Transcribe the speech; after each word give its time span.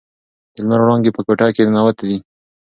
د 0.53 0.55
لمر 0.63 0.79
وړانګې 0.83 1.11
په 1.15 1.21
کوټه 1.27 1.47
کې 1.55 1.61
ننووتې 1.67 2.05
دي. 2.09 2.17